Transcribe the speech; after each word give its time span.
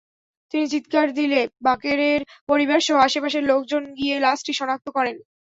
তিনি 0.53 0.65
চিৎকার 0.73 1.07
দিলে 1.19 1.37
বাকেরের 1.65 2.19
পরিবারসহ 2.49 2.95
আশপাশের 2.99 3.43
লোকজন 3.43 3.83
গিয়ে 3.97 4.15
লাশটি 4.19 4.51
শনাক্ত 4.59 4.87
করেন। 4.97 5.15